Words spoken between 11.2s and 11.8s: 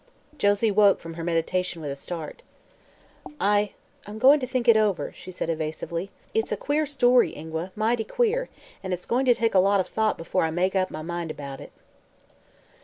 about it."